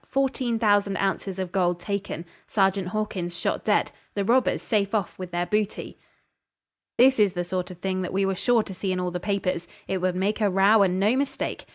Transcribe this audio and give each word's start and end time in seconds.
Fourteen 0.07 0.57
thousand 0.57 0.97
ounces 0.97 1.37
of 1.37 1.51
gold 1.51 1.79
taken. 1.79 2.25
Sergeant 2.47 2.87
Hawkins 2.87 3.37
shot 3.37 3.63
dead. 3.65 3.91
The 4.15 4.25
robbers 4.25 4.63
safe 4.63 4.95
off 4.95 5.19
with 5.19 5.29
their 5.29 5.45
booty.' 5.45 5.99
This 6.97 7.19
is 7.19 7.33
the 7.33 7.43
sort 7.43 7.69
of 7.69 7.77
thing 7.81 8.01
that 8.01 8.11
we 8.11 8.25
were 8.25 8.33
sure 8.33 8.63
to 8.63 8.73
see 8.73 8.91
in 8.91 8.99
all 8.99 9.11
the 9.11 9.19
papers. 9.19 9.67
It 9.87 9.99
would 9.99 10.15
make 10.15 10.41
a 10.41 10.49
row 10.49 10.81
and 10.81 10.99
no 10.99 11.15
mistake. 11.15 11.67